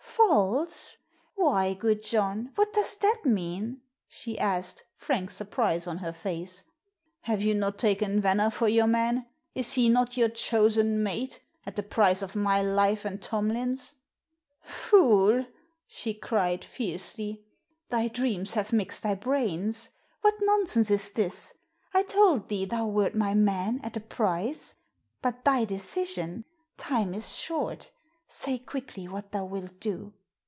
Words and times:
"False? 0.23 0.97
Why, 1.35 1.73
good 1.73 2.03
John, 2.03 2.51
what 2.55 2.71
does 2.73 2.93
that 2.97 3.25
mean?" 3.25 3.81
she 4.07 4.37
asked, 4.37 4.83
frank 4.93 5.31
surprise 5.31 5.87
on 5.87 5.97
her 5.97 6.13
face. 6.13 6.63
"Have 7.21 7.41
you 7.41 7.55
not 7.55 7.79
taken 7.79 8.21
Venner 8.21 8.51
for 8.51 8.67
your 8.69 8.85
man? 8.87 9.25
Is 9.55 9.73
he 9.73 9.89
not 9.89 10.17
your 10.17 10.29
chosen 10.29 11.01
mate, 11.01 11.39
at 11.65 11.75
the 11.75 11.81
price 11.83 12.21
of 12.21 12.35
my 12.35 12.61
life 12.61 13.03
and 13.03 13.19
Tomlin's?" 13.21 13.95
"Fool!" 14.61 15.43
she 15.87 16.13
cried, 16.13 16.63
fiercely. 16.63 17.43
"Thy 17.89 18.07
dreams 18.07 18.53
have 18.53 18.71
mixed 18.71 19.01
thy 19.03 19.15
brains. 19.15 19.89
What 20.21 20.35
nonsense 20.41 20.91
is 20.91 21.09
this? 21.11 21.55
I 21.95 22.03
told 22.03 22.47
thee 22.47 22.65
thou 22.65 22.85
wert 22.85 23.15
my 23.15 23.33
man, 23.33 23.81
at 23.83 23.97
a 23.97 24.01
price. 24.01 24.75
But 25.21 25.43
thy 25.43 25.65
decision! 25.65 26.45
Time 26.77 27.13
is 27.15 27.35
short. 27.35 27.89
Say 28.33 28.59
quickly 28.59 29.07
what 29.09 29.31
thou 29.33 29.43
wilt 29.43 29.81
do." 29.81 30.13